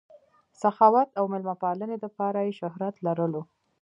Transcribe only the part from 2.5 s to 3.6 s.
شهرت لرلو